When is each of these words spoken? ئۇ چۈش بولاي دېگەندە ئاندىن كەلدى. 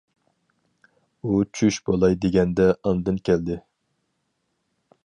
ئۇ 1.27 1.35
چۈش 1.59 1.79
بولاي 1.91 2.17
دېگەندە 2.25 2.67
ئاندىن 2.81 3.21
كەلدى. 3.31 3.61